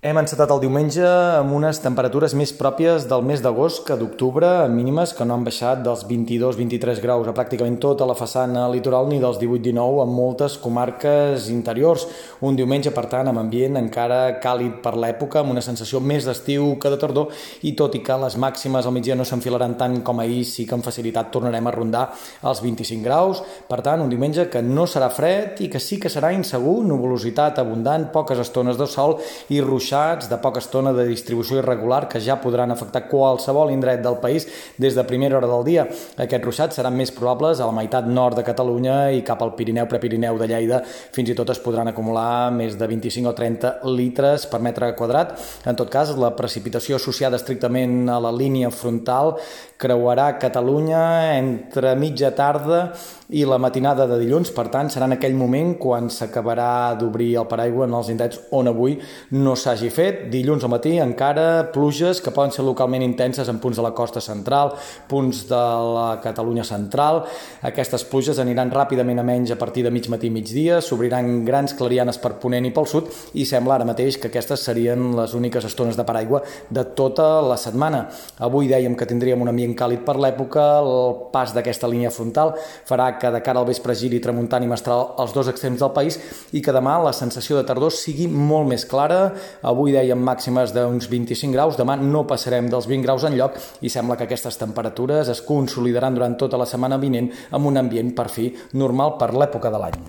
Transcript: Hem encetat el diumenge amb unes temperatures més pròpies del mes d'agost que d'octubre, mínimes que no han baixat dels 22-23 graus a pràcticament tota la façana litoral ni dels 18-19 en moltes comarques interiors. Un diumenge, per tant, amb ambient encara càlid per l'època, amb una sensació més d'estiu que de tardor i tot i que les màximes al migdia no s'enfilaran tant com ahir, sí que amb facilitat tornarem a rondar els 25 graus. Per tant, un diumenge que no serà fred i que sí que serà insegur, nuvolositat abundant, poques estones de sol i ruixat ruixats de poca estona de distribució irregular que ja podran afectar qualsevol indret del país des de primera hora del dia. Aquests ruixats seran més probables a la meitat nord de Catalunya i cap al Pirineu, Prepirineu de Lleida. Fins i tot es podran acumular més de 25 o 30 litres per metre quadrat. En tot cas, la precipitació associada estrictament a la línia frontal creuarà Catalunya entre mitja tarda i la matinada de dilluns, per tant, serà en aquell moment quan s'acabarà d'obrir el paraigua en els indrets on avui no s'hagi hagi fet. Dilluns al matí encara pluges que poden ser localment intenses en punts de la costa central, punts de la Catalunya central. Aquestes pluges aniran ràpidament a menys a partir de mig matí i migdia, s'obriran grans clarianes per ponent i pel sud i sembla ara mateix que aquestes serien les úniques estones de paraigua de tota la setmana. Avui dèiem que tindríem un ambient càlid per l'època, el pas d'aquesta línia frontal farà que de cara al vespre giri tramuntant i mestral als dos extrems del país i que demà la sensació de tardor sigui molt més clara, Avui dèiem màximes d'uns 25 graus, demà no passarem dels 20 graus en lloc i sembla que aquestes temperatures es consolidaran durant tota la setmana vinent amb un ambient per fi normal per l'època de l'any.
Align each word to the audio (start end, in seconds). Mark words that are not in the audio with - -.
Hem 0.00 0.16
encetat 0.16 0.48
el 0.48 0.62
diumenge 0.62 1.04
amb 1.04 1.52
unes 1.52 1.76
temperatures 1.84 2.32
més 2.32 2.54
pròpies 2.56 3.02
del 3.04 3.20
mes 3.28 3.42
d'agost 3.44 3.82
que 3.84 3.98
d'octubre, 4.00 4.48
mínimes 4.72 5.10
que 5.12 5.26
no 5.28 5.34
han 5.34 5.42
baixat 5.44 5.82
dels 5.84 6.06
22-23 6.08 7.02
graus 7.04 7.26
a 7.28 7.34
pràcticament 7.36 7.76
tota 7.82 8.06
la 8.08 8.14
façana 8.16 8.62
litoral 8.72 9.10
ni 9.10 9.18
dels 9.20 9.36
18-19 9.42 9.98
en 10.00 10.14
moltes 10.16 10.56
comarques 10.62 11.50
interiors. 11.52 12.06
Un 12.40 12.56
diumenge, 12.56 12.94
per 12.96 13.04
tant, 13.12 13.28
amb 13.28 13.42
ambient 13.42 13.76
encara 13.76 14.38
càlid 14.40 14.78
per 14.80 14.94
l'època, 14.96 15.42
amb 15.42 15.52
una 15.52 15.64
sensació 15.66 16.00
més 16.00 16.24
d'estiu 16.24 16.70
que 16.80 16.94
de 16.94 17.00
tardor 17.04 17.36
i 17.68 17.74
tot 17.76 17.92
i 17.92 18.00
que 18.00 18.16
les 18.24 18.38
màximes 18.40 18.88
al 18.88 18.96
migdia 18.96 19.18
no 19.20 19.28
s'enfilaran 19.28 19.76
tant 19.76 20.00
com 20.00 20.24
ahir, 20.24 20.46
sí 20.48 20.64
que 20.64 20.78
amb 20.78 20.88
facilitat 20.88 21.28
tornarem 21.28 21.68
a 21.68 21.76
rondar 21.76 22.06
els 22.40 22.64
25 22.64 23.04
graus. 23.04 23.44
Per 23.68 23.82
tant, 23.84 24.00
un 24.00 24.08
diumenge 24.08 24.48
que 24.48 24.64
no 24.64 24.88
serà 24.88 25.12
fred 25.12 25.60
i 25.60 25.68
que 25.68 25.84
sí 25.90 26.00
que 26.00 26.08
serà 26.08 26.32
insegur, 26.32 26.78
nuvolositat 26.88 27.60
abundant, 27.60 28.08
poques 28.16 28.40
estones 28.48 28.80
de 28.80 28.88
sol 28.88 29.18
i 29.52 29.60
ruixat 29.60 29.89
ruixats 29.90 30.28
de 30.30 30.38
poca 30.38 30.60
estona 30.60 30.92
de 30.94 31.04
distribució 31.08 31.58
irregular 31.58 32.06
que 32.08 32.20
ja 32.22 32.36
podran 32.40 32.70
afectar 32.70 33.08
qualsevol 33.08 33.72
indret 33.72 34.02
del 34.02 34.18
país 34.22 34.46
des 34.78 34.94
de 34.94 35.02
primera 35.04 35.36
hora 35.36 35.48
del 35.48 35.64
dia. 35.64 35.86
Aquests 36.16 36.44
ruixats 36.44 36.76
seran 36.76 36.94
més 36.94 37.10
probables 37.10 37.60
a 37.60 37.66
la 37.66 37.74
meitat 37.74 38.06
nord 38.06 38.36
de 38.36 38.44
Catalunya 38.46 39.10
i 39.10 39.24
cap 39.26 39.42
al 39.42 39.54
Pirineu, 39.56 39.88
Prepirineu 39.88 40.38
de 40.38 40.46
Lleida. 40.46 40.82
Fins 40.86 41.30
i 41.30 41.34
tot 41.34 41.50
es 41.50 41.58
podran 41.58 41.88
acumular 41.90 42.52
més 42.52 42.78
de 42.78 42.86
25 42.86 43.30
o 43.30 43.34
30 43.34 43.72
litres 43.90 44.46
per 44.46 44.60
metre 44.62 44.94
quadrat. 44.94 45.34
En 45.66 45.74
tot 45.74 45.90
cas, 45.90 46.14
la 46.14 46.36
precipitació 46.36 47.00
associada 47.00 47.40
estrictament 47.40 48.08
a 48.08 48.20
la 48.22 48.30
línia 48.30 48.70
frontal 48.70 49.38
creuarà 49.80 50.36
Catalunya 50.38 51.02
entre 51.38 51.96
mitja 51.96 52.30
tarda 52.36 52.92
i 53.30 53.44
la 53.46 53.58
matinada 53.62 54.06
de 54.10 54.18
dilluns, 54.20 54.50
per 54.54 54.66
tant, 54.72 54.90
serà 54.90 55.06
en 55.06 55.14
aquell 55.16 55.36
moment 55.38 55.76
quan 55.80 56.10
s'acabarà 56.10 56.96
d'obrir 56.98 57.30
el 57.40 57.46
paraigua 57.50 57.86
en 57.86 57.94
els 57.94 58.10
indrets 58.12 58.40
on 58.54 58.68
avui 58.70 58.98
no 59.30 59.54
s'hagi 59.80 59.88
hagi 59.88 59.96
fet. 59.96 60.30
Dilluns 60.30 60.64
al 60.64 60.70
matí 60.70 60.98
encara 61.00 61.70
pluges 61.72 62.20
que 62.20 62.30
poden 62.30 62.52
ser 62.52 62.64
localment 62.64 63.02
intenses 63.02 63.48
en 63.48 63.58
punts 63.58 63.76
de 63.76 63.82
la 63.82 63.92
costa 63.96 64.20
central, 64.20 64.74
punts 65.08 65.46
de 65.48 65.56
la 65.56 66.20
Catalunya 66.20 66.64
central. 66.64 67.24
Aquestes 67.62 68.04
pluges 68.04 68.38
aniran 68.38 68.70
ràpidament 68.70 69.20
a 69.20 69.24
menys 69.24 69.50
a 69.50 69.56
partir 69.56 69.84
de 69.84 69.90
mig 69.90 70.08
matí 70.10 70.28
i 70.28 70.30
migdia, 70.30 70.80
s'obriran 70.80 71.44
grans 71.44 71.74
clarianes 71.74 72.18
per 72.18 72.34
ponent 72.42 72.66
i 72.66 72.72
pel 72.74 72.86
sud 72.86 73.08
i 73.34 73.46
sembla 73.46 73.78
ara 73.78 73.88
mateix 73.88 74.18
que 74.18 74.28
aquestes 74.28 74.60
serien 74.60 75.14
les 75.16 75.34
úniques 75.34 75.64
estones 75.64 75.96
de 75.96 76.04
paraigua 76.04 76.42
de 76.68 76.84
tota 76.96 77.40
la 77.40 77.56
setmana. 77.56 78.08
Avui 78.38 78.68
dèiem 78.68 78.96
que 78.96 79.08
tindríem 79.08 79.40
un 79.40 79.48
ambient 79.48 79.76
càlid 79.76 80.04
per 80.04 80.18
l'època, 80.20 80.66
el 80.80 81.30
pas 81.32 81.54
d'aquesta 81.54 81.88
línia 81.88 82.12
frontal 82.12 82.54
farà 82.86 83.14
que 83.18 83.30
de 83.32 83.40
cara 83.40 83.60
al 83.60 83.68
vespre 83.68 83.96
giri 83.96 84.20
tramuntant 84.20 84.64
i 84.64 84.68
mestral 84.68 85.14
als 85.16 85.32
dos 85.32 85.48
extrems 85.48 85.80
del 85.80 85.94
país 85.96 86.20
i 86.52 86.60
que 86.60 86.74
demà 86.74 86.98
la 87.00 87.14
sensació 87.16 87.56
de 87.56 87.64
tardor 87.64 87.94
sigui 87.94 88.28
molt 88.28 88.68
més 88.68 88.84
clara, 88.84 89.30
Avui 89.70 89.92
dèiem 89.94 90.18
màximes 90.26 90.72
d'uns 90.74 91.06
25 91.12 91.54
graus, 91.54 91.76
demà 91.78 91.94
no 92.00 92.24
passarem 92.26 92.70
dels 92.72 92.88
20 92.90 93.06
graus 93.06 93.26
en 93.28 93.36
lloc 93.38 93.58
i 93.86 93.92
sembla 93.92 94.16
que 94.18 94.26
aquestes 94.26 94.58
temperatures 94.58 95.30
es 95.30 95.44
consolidaran 95.46 96.16
durant 96.16 96.34
tota 96.40 96.58
la 96.58 96.66
setmana 96.66 96.98
vinent 96.98 97.30
amb 97.54 97.70
un 97.70 97.78
ambient 97.84 98.10
per 98.16 98.26
fi 98.34 98.50
normal 98.82 99.14
per 99.20 99.30
l'època 99.36 99.70
de 99.70 99.84
l'any. 99.84 100.02